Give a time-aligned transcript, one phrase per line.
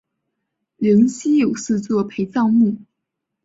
[0.77, 2.75] 灵犀有四座陪葬墓。